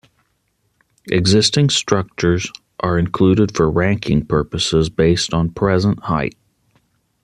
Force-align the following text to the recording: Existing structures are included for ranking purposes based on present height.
Existing 1.11 1.69
structures 1.69 2.51
are 2.79 2.97
included 2.97 3.55
for 3.55 3.69
ranking 3.69 4.25
purposes 4.25 4.89
based 4.89 5.31
on 5.31 5.51
present 5.51 5.99
height. 5.99 6.33